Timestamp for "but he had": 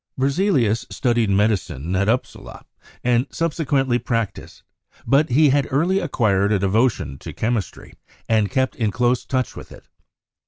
5.05-5.67